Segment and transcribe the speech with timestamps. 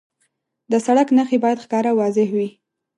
[0.71, 2.49] د سړک نښې باید ښکاره او واضح وي.